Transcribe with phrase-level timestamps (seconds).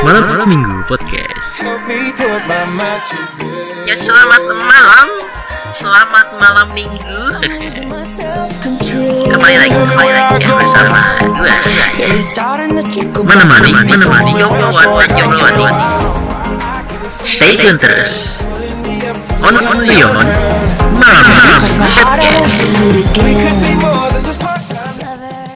[0.00, 1.68] Malam malam minggu podcast.
[3.84, 5.08] Ya selamat malam
[5.76, 7.20] Selamat malam minggu
[9.30, 11.52] Kembali lagi, kembali lagi ya bersama gue
[13.22, 15.68] Menemani, menemani Jomlowan dan Jomlowati
[17.20, 18.40] Stay tune terus.
[19.44, 20.24] On on Leon.
[20.96, 22.88] Malam malam podcast.